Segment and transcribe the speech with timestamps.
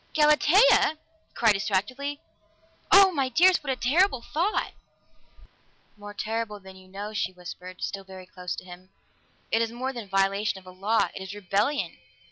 [0.15, 0.97] "Galatea!"
[1.27, 2.19] he cried distractedly.
[2.91, 4.71] "Oh, my dearest what a terrible thought!"
[5.95, 8.89] "More terrible than you know," she whispered, still very close to him.
[9.51, 11.97] "It is more than violation of a law; it is rebellion!